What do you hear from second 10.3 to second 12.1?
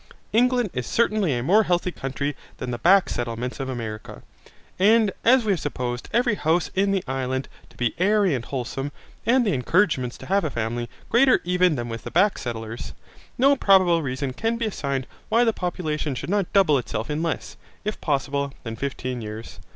a family greater even than with the